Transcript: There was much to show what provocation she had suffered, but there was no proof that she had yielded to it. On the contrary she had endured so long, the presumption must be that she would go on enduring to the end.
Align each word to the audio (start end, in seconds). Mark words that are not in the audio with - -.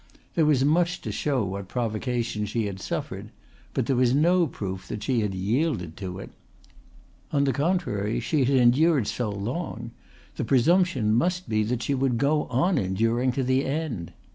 There 0.33 0.47
was 0.47 0.65
much 0.65 1.01
to 1.01 1.11
show 1.11 1.43
what 1.43 1.67
provocation 1.67 2.47
she 2.47 2.65
had 2.65 2.79
suffered, 2.79 3.29
but 3.75 3.85
there 3.85 3.95
was 3.95 4.15
no 4.15 4.47
proof 4.47 4.87
that 4.87 5.03
she 5.03 5.19
had 5.19 5.35
yielded 5.35 5.95
to 5.97 6.17
it. 6.17 6.31
On 7.31 7.43
the 7.43 7.53
contrary 7.53 8.19
she 8.19 8.39
had 8.45 8.49
endured 8.55 9.05
so 9.05 9.29
long, 9.29 9.91
the 10.37 10.43
presumption 10.43 11.13
must 11.13 11.47
be 11.47 11.61
that 11.65 11.83
she 11.83 11.93
would 11.93 12.17
go 12.17 12.45
on 12.45 12.79
enduring 12.79 13.31
to 13.33 13.43
the 13.43 13.63
end. 13.63 14.11